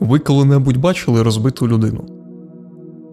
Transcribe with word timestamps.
Ви 0.00 0.18
коли-небудь 0.18 0.76
бачили 0.76 1.22
розбиту 1.22 1.68
людину? 1.68 2.04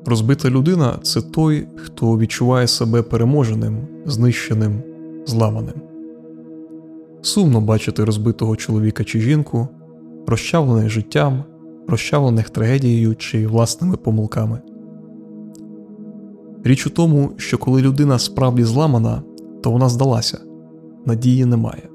Розбита 0.05 0.49
людина 0.49 0.99
це 1.03 1.21
той, 1.21 1.67
хто 1.75 2.17
відчуває 2.17 2.67
себе 2.67 3.01
переможеним, 3.01 3.77
знищеним, 4.05 4.83
зламаним. 5.25 5.75
Сумно 7.21 7.61
бачити 7.61 8.03
розбитого 8.03 8.55
чоловіка 8.55 9.03
чи 9.03 9.19
жінку, 9.19 9.67
розчавлених 10.27 10.89
життям, 10.89 11.43
розчавлених 11.87 12.49
трагедією 12.49 13.15
чи 13.15 13.47
власними 13.47 13.97
помилками. 13.97 14.59
Річ 16.63 16.87
у 16.87 16.89
тому, 16.89 17.31
що 17.37 17.57
коли 17.57 17.81
людина 17.81 18.19
справді 18.19 18.63
зламана, 18.63 19.21
то 19.63 19.71
вона 19.71 19.89
здалася, 19.89 20.37
надії 21.05 21.45
немає. 21.45 21.89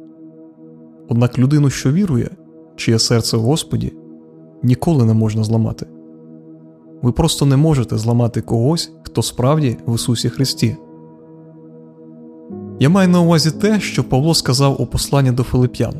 Однак 1.08 1.38
людину, 1.38 1.70
що 1.70 1.92
вірує, 1.92 2.30
чиє 2.76 2.98
серце 2.98 3.36
в 3.36 3.40
Господі, 3.40 3.92
ніколи 4.62 5.04
не 5.04 5.14
можна 5.14 5.44
зламати. 5.44 5.86
Ви 7.02 7.12
просто 7.12 7.46
не 7.46 7.56
можете 7.56 7.98
зламати 7.98 8.40
когось, 8.40 8.92
хто 9.02 9.22
справді 9.22 9.76
в 9.86 9.94
Ісусі 9.94 10.28
Христі. 10.28 10.76
Я 12.80 12.88
маю 12.88 13.08
на 13.08 13.20
увазі 13.20 13.50
те, 13.50 13.80
що 13.80 14.04
Павло 14.04 14.34
сказав 14.34 14.82
у 14.82 14.86
посланні 14.86 15.30
до 15.30 15.42
Филип'ян 15.42 15.94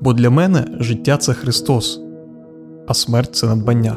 бо 0.00 0.12
для 0.12 0.30
мене 0.30 0.66
життя 0.80 1.16
це 1.16 1.32
Христос, 1.32 2.00
а 2.86 2.94
смерть 2.94 3.36
це 3.36 3.46
надбання. 3.46 3.96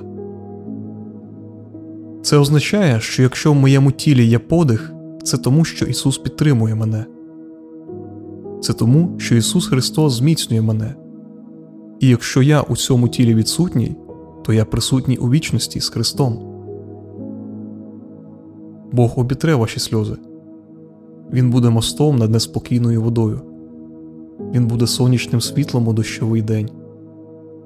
Це 2.22 2.38
означає, 2.38 3.00
що 3.00 3.24
якщо 3.24 3.52
в 3.52 3.56
моєму 3.56 3.92
тілі 3.92 4.26
є 4.26 4.40
подих, 4.40 4.94
це 5.24 5.38
тому, 5.38 5.66
що 5.66 5.86
Ісус 5.86 6.18
підтримує 6.18 6.76
мене. 6.76 7.06
Це 8.62 8.74
тому, 8.74 9.20
що 9.20 9.36
Ісус 9.36 9.68
Христос 9.68 10.14
зміцнює 10.14 10.62
мене. 10.62 10.96
І 12.02 12.08
якщо 12.08 12.42
я 12.42 12.62
у 12.62 12.76
цьому 12.76 13.08
тілі 13.08 13.36
відсутній, 13.36 13.96
то 14.44 14.54
я 14.54 14.66
присутній 14.66 15.18
у 15.18 15.30
вічності 15.30 15.80
з 15.80 15.90
Христом. 15.90 16.40
Бог 18.92 19.20
обітре 19.20 19.56
ваші 19.56 19.80
сльози. 19.80 20.16
Він 21.34 21.50
буде 21.50 21.70
мостом 21.70 22.16
над 22.16 22.32
неспокійною 22.32 23.02
водою. 23.02 23.42
Він 24.54 24.68
буде 24.68 24.88
сонячним 24.88 25.42
світлом 25.42 25.88
у 25.88 25.94
дощовий 25.94 26.42
день, 26.42 26.70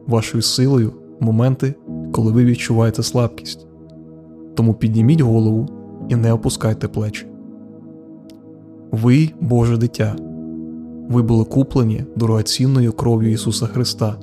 вашою 0.07 0.41
силою 0.41 0.93
моменти, 1.19 1.75
коли 2.11 2.31
ви 2.31 2.45
відчуваєте 2.45 3.03
слабкість. 3.03 3.67
Тому 4.55 4.73
підніміть 4.73 5.21
голову 5.21 5.67
і 6.09 6.15
не 6.15 6.33
опускайте 6.33 6.87
плечі. 6.87 7.27
Ви 8.91 9.29
Боже 9.41 9.77
дитя. 9.77 10.15
Ви 11.09 11.21
були 11.21 11.43
куплені 11.43 12.03
дорогоцінною 12.15 12.93
кров'ю 12.93 13.31
Ісуса 13.31 13.65
Христа. 13.65 14.15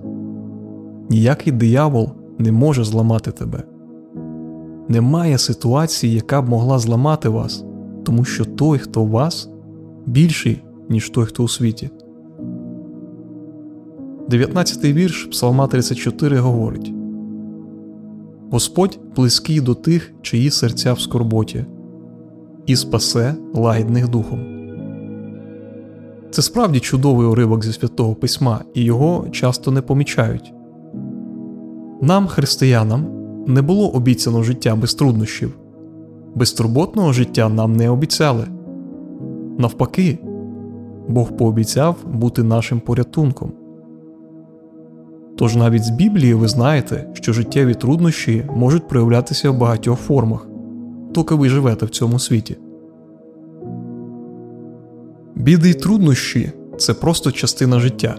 Ніякий 1.12 1.52
диявол 1.52 2.10
не 2.38 2.52
може 2.52 2.84
зламати 2.84 3.30
тебе. 3.30 3.62
Немає 4.88 5.38
ситуації, 5.38 6.14
яка 6.14 6.42
б 6.42 6.48
могла 6.48 6.78
зламати 6.78 7.28
вас, 7.28 7.64
тому 8.04 8.24
що 8.24 8.44
той, 8.44 8.78
хто 8.78 9.04
вас, 9.04 9.50
більший, 10.06 10.62
ніж 10.88 11.10
той, 11.10 11.26
хто 11.26 11.44
у 11.44 11.48
світі. 11.48 11.90
19-й 14.28 14.92
вірш 14.92 15.24
Псалма 15.24 15.66
34 15.66 16.38
говорить 16.38 16.94
Господь 18.50 19.00
близький 19.16 19.60
до 19.60 19.74
тих, 19.74 20.12
чиї 20.22 20.50
серця 20.50 20.92
в 20.92 21.00
скорботі, 21.00 21.64
і 22.66 22.76
спасе 22.76 23.34
лагідних 23.54 24.08
духом. 24.08 24.40
Це 26.30 26.42
справді 26.42 26.80
чудовий 26.80 27.26
уривок 27.26 27.64
зі 27.64 27.72
святого 27.72 28.14
письма, 28.14 28.64
і 28.74 28.84
його 28.84 29.26
часто 29.30 29.70
не 29.70 29.82
помічають. 29.82 30.52
Нам, 32.02 32.26
християнам, 32.26 33.06
не 33.46 33.62
було 33.62 33.90
обіцяно 33.90 34.42
життя 34.42 34.76
без 34.76 34.94
труднощів, 34.94 35.58
безтурботного 36.34 37.12
життя 37.12 37.48
нам 37.48 37.76
не 37.76 37.90
обіцяли. 37.90 38.44
Навпаки, 39.58 40.18
Бог 41.08 41.36
пообіцяв 41.36 41.96
бути 42.12 42.42
нашим 42.42 42.80
порятунком. 42.80 43.52
Тож 45.38 45.56
навіть 45.56 45.84
з 45.84 45.90
Біблії 45.90 46.34
ви 46.34 46.48
знаєте, 46.48 47.08
що 47.12 47.32
життєві 47.32 47.74
труднощі 47.74 48.46
можуть 48.56 48.88
проявлятися 48.88 49.50
в 49.50 49.58
багатьох 49.58 49.98
формах, 49.98 50.46
доки 51.14 51.34
ви 51.34 51.48
живете 51.48 51.86
в 51.86 51.90
цьому 51.90 52.18
світі. 52.18 52.56
Біди 55.34 55.70
й 55.70 55.74
труднощі 55.74 56.52
це 56.78 56.94
просто 56.94 57.32
частина 57.32 57.80
життя. 57.80 58.14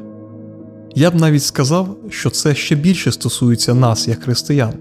Я 0.95 1.11
б 1.11 1.15
навіть 1.15 1.43
сказав, 1.43 1.97
що 2.09 2.29
це 2.29 2.55
ще 2.55 2.75
більше 2.75 3.11
стосується 3.11 3.73
нас, 3.73 4.07
як 4.07 4.23
християн, 4.23 4.73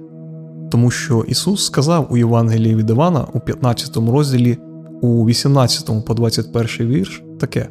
тому 0.70 0.90
що 0.90 1.24
Ісус 1.28 1.64
сказав 1.66 2.06
у 2.10 2.16
Євангелії 2.16 2.74
від 2.74 2.90
Івана 2.90 3.26
у 3.32 3.40
15 3.40 3.96
розділі 3.96 4.58
у 5.02 5.26
18 5.26 6.04
по 6.06 6.14
21 6.14 6.86
вірш 6.86 7.22
таке: 7.40 7.68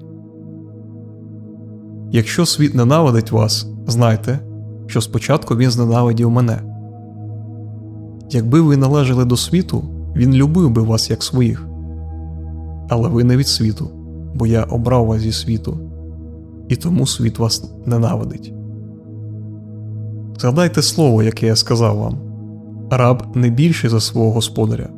Якщо 2.11 2.45
світ 2.45 2.75
ненавидить 2.75 3.31
вас, 3.31 3.67
знайте, 3.87 4.39
що 4.87 5.01
спочатку 5.01 5.55
він 5.55 5.71
зненавидів 5.71 6.31
мене. 6.31 6.61
Якби 8.29 8.61
ви 8.61 8.77
належали 8.77 9.25
до 9.25 9.37
світу, 9.37 9.83
він 10.15 10.33
любив 10.33 10.69
би 10.69 10.81
вас 10.81 11.09
як 11.09 11.23
своїх. 11.23 11.67
Але 12.89 13.09
ви 13.09 13.23
не 13.23 13.37
від 13.37 13.47
світу, 13.47 13.91
бо 14.35 14.47
я 14.47 14.63
обрав 14.63 15.05
вас 15.05 15.21
зі 15.21 15.31
світу, 15.31 15.90
і 16.71 16.75
тому 16.75 17.07
світ 17.07 17.39
вас 17.39 17.73
ненавидить. 17.85 18.53
Згадайте 20.37 20.81
слово, 20.81 21.23
яке 21.23 21.47
я 21.47 21.55
сказав 21.55 21.97
вам 21.97 22.17
раб 22.91 23.23
не 23.35 23.49
більший 23.49 23.89
за 23.89 23.99
свого 23.99 24.31
господаря. 24.31 24.89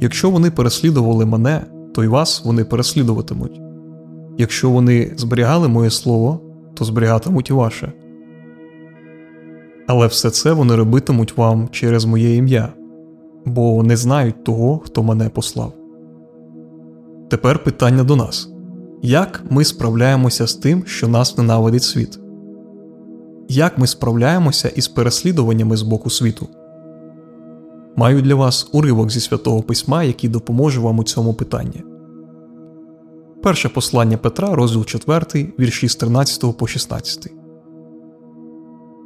Якщо 0.00 0.30
вони 0.30 0.50
переслідували 0.50 1.26
мене, 1.26 1.64
то 1.94 2.04
й 2.04 2.06
вас 2.06 2.44
вони 2.44 2.64
переслідуватимуть. 2.64 3.60
Якщо 4.38 4.70
вони 4.70 5.12
зберігали 5.16 5.68
моє 5.68 5.90
слово, 5.90 6.40
то 6.74 6.84
зберігатимуть 6.84 7.50
і 7.50 7.52
ваше 7.52 7.92
але 9.88 10.06
все 10.06 10.30
це 10.30 10.52
вони 10.52 10.76
робитимуть 10.76 11.36
вам 11.36 11.68
через 11.68 12.04
моє 12.04 12.36
ім'я, 12.36 12.68
бо 13.44 13.82
не 13.82 13.96
знають 13.96 14.44
того, 14.44 14.78
хто 14.78 15.02
мене 15.02 15.28
послав. 15.28 15.72
Тепер 17.30 17.64
питання 17.64 18.04
до 18.04 18.16
нас 18.16 18.52
як 19.02 19.42
ми 19.50 19.64
справляємося 19.64 20.46
з 20.46 20.54
тим, 20.54 20.82
що 20.86 21.08
нас 21.08 21.38
ненавидить 21.38 21.82
світ? 21.82 22.18
Як 23.48 23.78
ми 23.78 23.86
справляємося 23.86 24.68
із 24.68 24.88
переслідуваннями 24.88 25.76
з 25.76 25.82
боку 25.82 26.10
світу? 26.10 26.48
Маю 27.96 28.22
для 28.22 28.34
вас 28.34 28.68
уривок 28.72 29.10
зі 29.10 29.20
святого 29.20 29.62
письма, 29.62 30.02
який 30.02 30.30
допоможе 30.30 30.80
вам 30.80 30.98
у 30.98 31.04
цьому 31.04 31.34
питанні. 31.34 31.84
Перше 33.42 33.68
послання 33.68 34.16
Петра, 34.16 34.54
розділ 34.54 34.84
4, 34.84 35.52
вірші 35.58 35.88
з 35.88 35.96
13 35.96 36.56
по 36.56 36.66
16. 36.66 37.32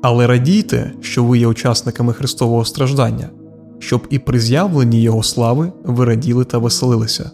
Але 0.03 0.27
радійте, 0.27 0.93
що 1.01 1.25
ви 1.25 1.39
є 1.39 1.47
учасниками 1.47 2.13
Христового 2.13 2.65
страждання, 2.65 3.31
щоб 3.79 4.07
і 4.11 4.19
при 4.19 4.41
з'явленні 4.41 5.03
Його 5.03 5.23
слави 5.23 5.73
ви 5.85 6.05
раділи 6.05 6.45
та 6.45 6.59
веселилися. 6.59 7.31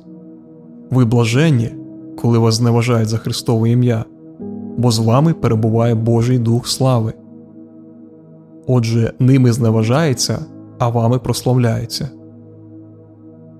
Ви 0.90 1.04
блаженні, 1.04 1.70
коли 2.20 2.38
вас 2.38 2.54
зневажають 2.54 3.08
за 3.08 3.18
Христове 3.18 3.70
ім'я, 3.70 4.04
бо 4.76 4.90
з 4.90 4.98
вами 4.98 5.34
перебуває 5.34 5.94
Божий 5.94 6.38
Дух 6.38 6.68
слави. 6.68 7.12
Отже, 8.66 9.12
ними 9.18 9.52
зневажається, 9.52 10.38
а 10.78 10.88
вами 10.88 11.18
прославляється. 11.18 12.08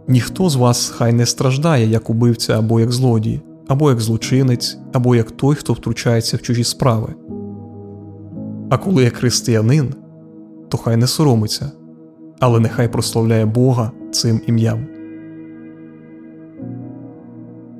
Ніхто 0.08 0.48
з 0.48 0.56
вас 0.56 0.88
хай 0.88 1.12
не 1.12 1.26
страждає 1.26 1.86
як 1.86 2.10
убивця 2.10 2.58
або 2.58 2.80
як 2.80 2.92
злодій, 2.92 3.40
або 3.68 3.90
як 3.90 4.00
злочинець, 4.00 4.78
або 4.92 5.14
як 5.16 5.30
той, 5.30 5.54
хто 5.54 5.72
втручається 5.72 6.36
в 6.36 6.42
чужі 6.42 6.64
справи. 6.64 7.14
А 8.70 8.78
коли 8.78 9.02
є 9.02 9.10
християнин, 9.10 9.94
то 10.68 10.78
хай 10.78 10.96
не 10.96 11.06
соромиться, 11.06 11.72
але 12.40 12.60
нехай 12.60 12.88
прославляє 12.88 13.46
Бога 13.46 13.90
цим 14.10 14.40
ім'ям. 14.46 14.97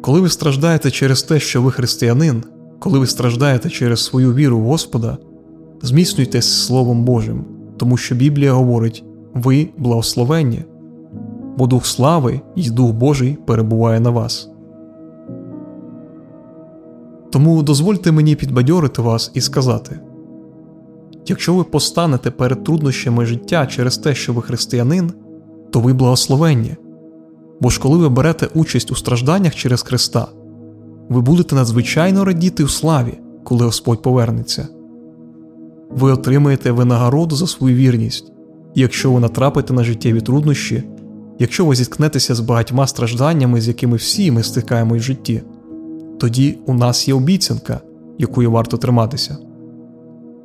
Коли 0.09 0.21
ви 0.21 0.29
страждаєте 0.29 0.91
через 0.91 1.23
те, 1.23 1.41
що 1.41 1.63
ви 1.63 1.71
християнин, 1.71 2.45
коли 2.79 2.99
ви 2.99 3.07
страждаєте 3.07 3.71
через 3.71 4.05
свою 4.05 4.35
віру 4.35 4.59
в 4.59 4.65
Господа, 4.65 5.17
зміцнюйтесь 5.83 6.65
Словом 6.67 7.05
Божим, 7.05 7.45
тому 7.77 7.97
що 7.97 8.15
Біблія 8.15 8.53
говорить 8.53 9.05
ви 9.35 9.69
благословенні, 9.77 10.65
бо 11.57 11.67
Дух 11.67 11.87
слави 11.87 12.41
і 12.57 12.71
Дух 12.71 12.93
Божий 12.93 13.39
перебуває 13.47 14.01
на 14.01 14.11
вас. 14.11 14.51
Тому 17.31 17.63
дозвольте 17.63 18.13
мені 18.13 18.37
підбадьорити 18.37 19.03
вас 19.03 19.31
і 19.35 19.41
сказати 19.41 20.01
Якщо 21.27 21.55
ви 21.55 21.65
постанете 21.65 22.31
перед 22.31 22.65
труднощами 22.65 23.27
життя 23.27 23.67
через 23.67 23.99
те, 23.99 24.15
що 24.15 24.33
ви 24.33 24.43
християнин, 24.43 25.13
то 25.71 25.81
ви 25.81 25.93
благословенні. 25.93 26.77
Бо 27.61 27.71
ж 27.71 27.81
коли 27.81 27.99
ви 27.99 28.09
берете 28.09 28.49
участь 28.55 28.93
у 28.93 28.95
стражданнях 28.95 29.55
через 29.55 29.83
Христа, 29.83 30.27
ви 31.09 31.21
будете 31.21 31.55
надзвичайно 31.55 32.25
радіти 32.25 32.65
у 32.65 32.69
славі, 32.69 33.19
коли 33.45 33.65
Господь 33.65 34.03
повернеться. 34.03 34.69
ви 35.91 36.13
отримаєте 36.13 36.73
винагороду 36.73 37.37
за 37.37 37.47
свою 37.47 37.77
вірність, 37.77 38.33
якщо 38.75 39.13
ви 39.13 39.21
натрапите 39.21 39.73
на 39.75 39.85
життєві 39.85 40.21
труднощі, 40.21 40.83
якщо 41.39 41.67
ви 41.67 41.75
зіткнетеся 41.75 42.35
з 42.35 42.41
багатьма 42.41 42.87
стражданнями, 42.87 43.61
з 43.61 43.69
якими 43.69 43.97
всі 43.97 44.31
ми 44.31 44.43
стикаємо 44.43 44.97
в 44.97 45.01
житті, 45.01 45.43
тоді 46.19 46.59
у 46.67 46.75
нас 46.75 47.09
є 47.09 47.15
обіцянка, 47.15 47.81
якою 48.19 48.51
варто 48.51 48.77
триматися. 48.77 49.37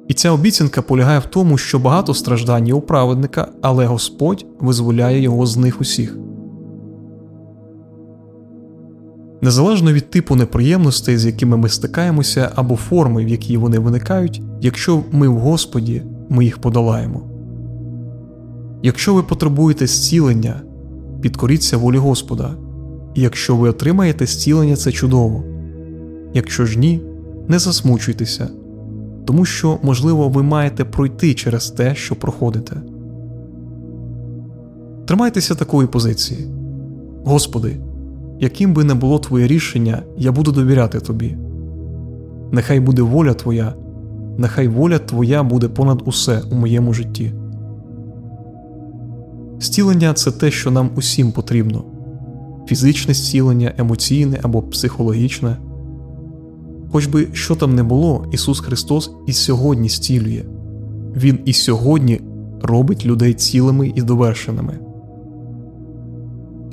І 0.08 0.14
ця 0.14 0.32
обіцянка 0.32 0.82
полягає 0.82 1.20
в 1.20 1.26
тому, 1.26 1.58
що 1.58 1.80
багато 1.80 2.14
страждань 2.14 2.68
є 2.68 2.74
у 2.74 2.82
праведника, 2.82 3.48
але 3.62 3.86
Господь 3.86 4.46
визволяє 4.60 5.22
його 5.22 5.46
з 5.46 5.58
них 5.58 5.82
усіх. 5.82 6.18
Незалежно 9.44 9.94
від 9.94 10.10
типу 10.10 10.36
неприємностей, 10.36 11.18
з 11.18 11.26
якими 11.26 11.58
ми 11.58 11.70
стикаємося, 11.70 12.52
або 12.56 12.76
форми, 12.76 13.26
в 13.26 13.28
якій 13.28 13.58
вони 13.58 13.80
виникають, 13.80 14.42
якщо 14.62 15.04
ми 15.12 15.28
в 15.28 15.38
Господі, 15.38 16.02
ми 16.30 16.46
їх 16.46 16.58
подолаємо. 16.58 17.22
Якщо 18.84 19.14
ви 19.14 19.24
потребуєте 19.24 19.88
зцілення, 19.88 20.62
підкоріться 21.22 21.78
волі 21.78 21.98
Господа, 21.98 22.50
і 23.16 23.22
якщо 23.22 23.56
ви 23.56 23.70
отримаєте 23.70 24.26
зцілення, 24.26 24.76
це 24.76 24.92
чудово. 24.92 25.44
Якщо 26.34 26.66
ж 26.66 26.80
ні, 26.80 27.02
не 27.48 27.60
засмучуйтеся, 27.60 28.50
тому 29.26 29.46
що, 29.46 29.80
можливо, 29.84 30.30
ви 30.30 30.44
маєте 30.44 30.86
пройти 30.86 31.34
через 31.34 31.72
те, 31.72 31.96
що 31.96 32.16
проходите. 32.16 32.76
Тримайтеся 35.06 35.56
такої 35.56 35.88
позиції. 35.88 36.48
Господи, 37.26 37.78
яким 38.40 38.74
би 38.74 38.84
не 38.84 38.94
було 38.94 39.20
Твоє 39.20 39.48
рішення, 39.48 40.04
я 40.18 40.32
буду 40.32 40.52
довіряти 40.52 41.00
Тобі. 41.00 41.38
Нехай 42.52 42.80
буде 42.80 43.02
воля 43.02 43.34
Твоя, 43.34 43.74
нехай 44.38 44.68
воля 44.68 45.00
Твоя 45.00 45.44
буде 45.44 45.68
понад 45.68 46.02
усе 46.06 46.42
у 46.52 46.56
моєму 46.56 46.94
житті. 46.94 47.34
Зцілення 49.60 50.14
це 50.14 50.32
те, 50.32 50.52
що 50.52 50.72
нам 50.72 50.90
усім 50.96 51.32
потрібно 51.32 51.84
фізичне 52.68 53.14
зцілення, 53.14 53.74
емоційне 53.78 54.40
або 54.44 54.62
психологічне. 54.62 55.58
Хоч 56.92 57.08
би 57.08 57.28
що 57.34 57.56
там 57.56 57.76
не 57.76 57.84
було, 57.84 58.26
Ісус 58.32 58.60
Христос 58.60 59.12
і 59.28 59.34
сьогодні 59.34 59.90
зцілює 59.90 60.44
Він 61.16 61.40
і 61.46 61.54
сьогодні 61.54 62.22
робить 62.62 63.06
людей 63.06 63.34
цілими 63.34 63.92
і 63.96 64.02
довершеними. 64.02 64.80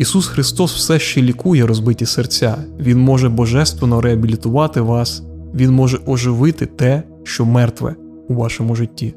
Ісус 0.01 0.27
Христос 0.27 0.75
все 0.75 0.99
ще 0.99 1.23
лікує 1.23 1.67
розбиті 1.67 2.07
серця, 2.07 2.57
Він 2.79 3.01
може 3.01 3.29
божественно 3.29 4.01
реабілітувати 4.01 4.81
вас, 4.81 5.23
Він 5.55 5.71
може 5.71 5.99
оживити 6.07 6.67
те, 6.67 7.03
що 7.23 7.47
мертве 7.47 7.97
у 8.29 8.35
вашому 8.35 8.75
житті. 8.75 9.15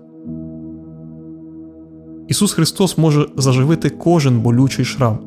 Ісус 2.27 2.53
Христос 2.53 2.97
може 2.97 3.25
заживити 3.37 3.89
кожен 3.89 4.39
болючий 4.39 4.85
шрам. 4.85 5.19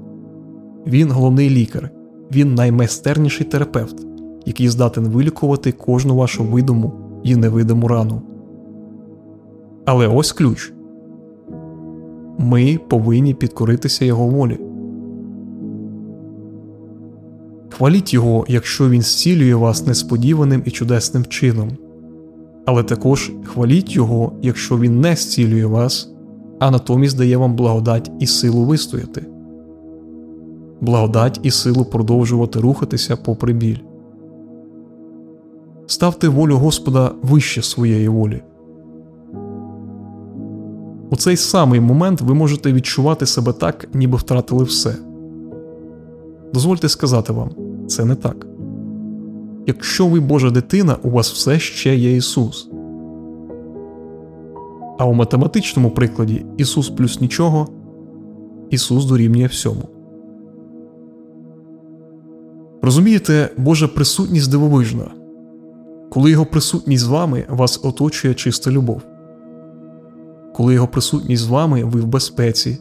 Він 0.86 1.10
головний 1.10 1.50
лікар, 1.50 1.90
Він 2.32 2.54
наймайстерніший 2.54 3.46
терапевт, 3.46 4.06
який 4.46 4.68
здатен 4.68 5.08
вилікувати 5.08 5.72
кожну 5.72 6.16
вашу 6.16 6.44
видиму 6.44 6.92
і 7.24 7.36
невидиму 7.36 7.88
рану. 7.88 8.22
Але 9.84 10.08
ось 10.08 10.32
ключ 10.32 10.72
ми 12.38 12.78
повинні 12.88 13.34
підкоритися 13.34 14.04
Його 14.04 14.26
волі. 14.26 14.65
Хваліть 17.76 18.14
Його, 18.14 18.44
якщо 18.48 18.88
Він 18.88 19.02
зцілює 19.02 19.54
вас 19.54 19.86
несподіваним 19.86 20.62
і 20.64 20.70
чудесним 20.70 21.24
чином, 21.24 21.70
але 22.66 22.82
також 22.82 23.32
хваліть 23.44 23.96
Його, 23.96 24.32
якщо 24.42 24.78
Він 24.78 25.00
не 25.00 25.16
зцілює 25.16 25.66
вас, 25.66 26.12
а 26.58 26.70
натомість 26.70 27.18
дає 27.18 27.36
вам 27.36 27.56
благодать 27.56 28.10
і 28.20 28.26
силу 28.26 28.64
вистояти, 28.64 29.26
благодать 30.80 31.40
і 31.42 31.50
силу 31.50 31.84
продовжувати 31.84 32.60
рухатися 32.60 33.16
попри 33.16 33.52
біль. 33.52 33.78
Ставте 35.86 36.28
волю 36.28 36.56
Господа 36.56 37.12
вище 37.22 37.62
своєї 37.62 38.08
волі. 38.08 38.42
У 41.10 41.16
цей 41.16 41.36
самий 41.36 41.80
момент 41.80 42.20
ви 42.20 42.34
можете 42.34 42.72
відчувати 42.72 43.26
себе 43.26 43.52
так, 43.52 43.88
ніби 43.94 44.16
втратили 44.16 44.64
все. 44.64 44.94
Дозвольте 46.54 46.88
сказати 46.88 47.32
вам, 47.32 47.50
це 47.86 48.04
не 48.04 48.14
так. 48.14 48.46
Якщо 49.66 50.06
ви 50.06 50.20
Божа 50.20 50.50
дитина, 50.50 50.96
у 51.02 51.10
вас 51.10 51.32
все 51.32 51.58
ще 51.58 51.96
є 51.96 52.16
Ісус. 52.16 52.70
А 54.98 55.04
у 55.04 55.12
математичному 55.12 55.90
прикладі 55.90 56.46
Ісус 56.56 56.88
плюс 56.88 57.20
нічого, 57.20 57.68
Ісус 58.70 59.04
дорівнює 59.04 59.46
всьому. 59.46 59.82
Розумієте, 62.82 63.50
Божа 63.56 63.88
присутність 63.88 64.50
дивовижна. 64.50 65.10
Коли 66.10 66.30
Його 66.30 66.46
присутність 66.46 67.04
з 67.04 67.06
вами, 67.06 67.44
вас 67.48 67.80
оточує 67.84 68.34
чиста 68.34 68.70
любов. 68.70 69.02
Коли 70.54 70.74
Його 70.74 70.88
присутність 70.88 71.42
з 71.42 71.46
вами, 71.46 71.84
ви 71.84 72.00
в 72.00 72.06
безпеці, 72.06 72.78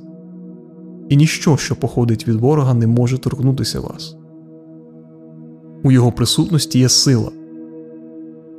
і 1.09 1.17
ніщо, 1.17 1.57
що 1.57 1.75
походить 1.75 2.27
від 2.27 2.35
ворога, 2.35 2.73
не 2.73 2.87
може 2.87 3.17
торкнутися 3.17 3.79
вас. 3.79 4.14
У 5.85 5.91
Його 5.91 6.11
присутності 6.11 6.79
є 6.79 6.89
сила, 6.89 7.31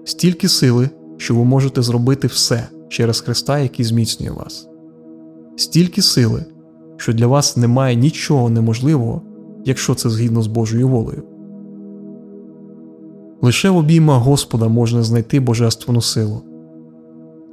стільки 0.05 0.49
сили, 0.49 0.91
що 1.17 1.35
ви 1.35 1.45
можете 1.45 1.83
зробити 1.83 2.27
все 2.27 2.69
через 2.89 3.21
Христа, 3.21 3.59
який 3.59 3.85
зміцнює 3.85 4.31
вас, 4.31 4.69
стільки 5.57 6.03
сили, 6.03 6.45
що 6.97 7.13
для 7.13 7.27
вас 7.27 7.57
немає 7.57 7.97
нічого 7.97 8.51
неможливого, 8.51 9.23
якщо 9.65 9.95
це 9.95 10.11
згідно 10.11 10.43
з 10.43 10.47
Божою 10.47 10.89
волею. 10.89 11.23
Лише 13.43 13.71
в 13.71 13.77
обіймах 13.77 14.23
Господа 14.23 14.69
можна 14.69 15.03
знайти 15.03 15.41
божественну 15.41 16.01
силу. 16.01 16.43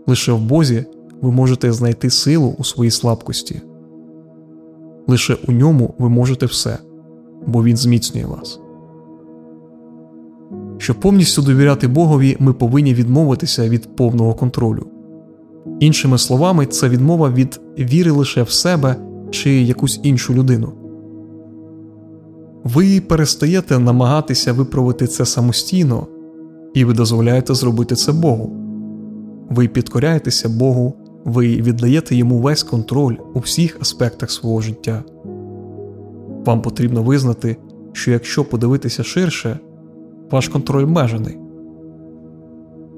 Лише 0.08 0.32
в 0.32 0.42
Бозі 0.42 0.86
ви 1.22 1.32
можете 1.32 1.72
знайти 1.72 2.10
силу 2.10 2.56
у 2.58 2.64
своїй 2.64 2.92
слабкості. 2.92 3.62
Лише 5.08 5.38
у 5.48 5.52
ньому 5.52 5.94
ви 5.98 6.10
можете 6.10 6.46
все, 6.46 6.78
бо 7.48 7.64
Він 7.64 7.78
зміцнює 7.78 8.26
вас. 8.26 8.60
Щоб 10.84 11.00
повністю 11.00 11.42
довіряти 11.42 11.88
Богові, 11.88 12.38
ми 12.40 12.54
повинні 12.54 12.94
відмовитися 12.94 13.70
від 13.70 13.96
повного 13.96 14.34
контролю. 14.34 14.88
Іншими 15.80 16.18
словами, 16.18 16.66
це 16.66 16.90
відмова 16.90 17.30
від 17.30 17.62
віри 17.80 18.12
лише 18.12 18.44
в 18.44 18.50
себе 18.50 18.96
чи 19.32 19.62
якусь 19.62 20.00
іншу 20.04 20.34
людину. 20.34 20.74
Ви 22.64 23.02
перестаєте 23.02 23.80
намагатися 23.80 24.54
виправити 24.54 25.08
це 25.08 25.26
самостійно, 25.26 26.08
і 26.74 26.86
ви 26.86 26.94
дозволяєте 26.94 27.54
зробити 27.54 27.96
це 27.96 28.12
Богу. 28.12 28.52
Ви 29.50 29.68
підкоряєтеся 29.68 30.50
Богу, 30.50 30.94
ви 31.26 31.48
віддаєте 31.48 32.16
йому 32.16 32.38
весь 32.38 32.64
контроль 32.64 33.16
у 33.34 33.40
всіх 33.40 33.78
аспектах 33.82 34.32
свого 34.32 34.62
життя. 34.62 35.04
Вам 36.46 36.62
потрібно 36.62 37.04
визнати, 37.04 37.58
що 37.94 38.12
якщо 38.12 38.44
подивитися 38.46 39.04
ширше, 39.04 39.60
ваш 40.34 40.50
контроль 40.50 40.86
межений. 40.86 41.38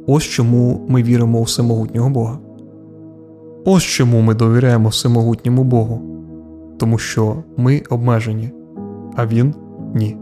Ось 0.07 0.23
чому 0.23 0.85
ми 0.87 1.03
віримо 1.03 1.39
у 1.39 1.43
всемогутнього 1.43 2.09
Бога. 2.09 2.39
Ось 3.65 3.83
чому 3.83 4.21
ми 4.21 4.33
довіряємо 4.33 4.89
всемогутньому 4.89 5.63
Богу, 5.63 6.01
тому 6.77 6.97
що 6.97 7.43
ми 7.57 7.83
обмежені, 7.89 8.51
а 9.15 9.25
Він 9.25 9.53
ні. 9.95 10.17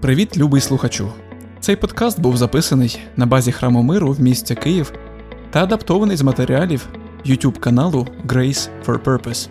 Привіт, 0.00 0.38
любий 0.38 0.60
слухачу! 0.60 1.08
Цей 1.60 1.76
подкаст 1.76 2.20
був 2.20 2.36
записаний 2.36 3.00
на 3.16 3.26
базі 3.26 3.52
храму 3.52 3.82
миру 3.82 4.12
в 4.12 4.20
місті 4.20 4.54
Київ 4.54 4.92
та 5.50 5.62
адаптований 5.62 6.16
з 6.16 6.22
матеріалів 6.22 6.86
YouTube 7.26 7.58
каналу 7.58 8.06
Grace 8.26 8.68
for 8.86 8.98
Purpose. 8.98 9.48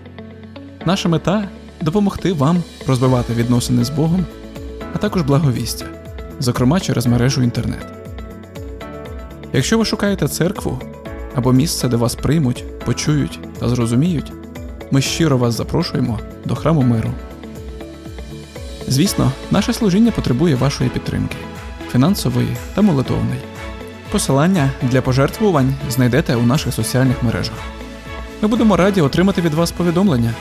Наша 0.86 1.10
мета 1.10 1.48
допомогти 1.82 2.34
вам 2.34 2.64
розвивати 2.88 3.34
відносини 3.34 3.84
з 3.84 3.90
Богом, 3.90 4.26
а 4.94 4.98
також 4.98 5.22
благовістя, 5.22 5.86
зокрема 6.40 6.80
через 6.80 7.06
мережу 7.06 7.44
інтернет. 7.44 7.88
Якщо 9.54 9.78
ви 9.78 9.86
шукаєте 9.86 10.28
церкву 10.28 10.80
або 11.36 11.54
місце, 11.54 11.88
де 11.88 11.96
вас 11.96 12.16
приймуть, 12.16 12.80
почують 12.86 13.40
та 13.60 13.70
зрозуміють, 13.70 14.34
ми 14.92 15.02
щиро 15.02 15.38
вас 15.38 15.54
запрошуємо 15.54 16.20
до 16.46 16.56
храму 16.56 16.82
миру. 16.82 17.10
Звісно, 18.88 19.32
наше 19.52 19.74
служіння 19.74 20.12
потребує 20.12 20.56
вашої 20.56 20.90
підтримки 20.90 21.38
фінансової 21.92 22.58
та 22.76 22.82
молитовної. 22.82 23.40
Посилання 24.12 24.72
для 24.82 25.02
пожертвувань 25.02 25.74
знайдете 25.90 26.36
у 26.36 26.42
наших 26.42 26.74
соціальних 26.74 27.24
мережах. 27.24 27.58
Ми 28.42 28.48
будемо 28.48 28.78
раді 28.78 29.02
отримати 29.02 29.42
від 29.42 29.54
вас 29.54 29.72
повідомлення. 29.72 30.34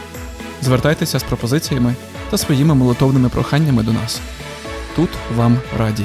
Звертайтеся 0.63 1.19
з 1.19 1.23
пропозиціями 1.23 1.95
та 2.31 2.39
своїми 2.39 2.75
молитовними 2.75 3.29
проханнями 3.29 3.83
до 3.83 3.93
нас. 3.93 4.21
Тут 4.97 5.11
вам 5.37 5.59
раді. 5.79 6.05